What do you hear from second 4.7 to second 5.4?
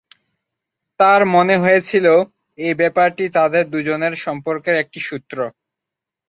একটি সূত্র।